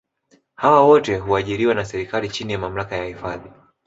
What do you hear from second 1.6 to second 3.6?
na serikali chini ya mamlaka ya hifadhi